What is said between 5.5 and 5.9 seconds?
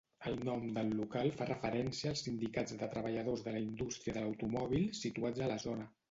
la zona.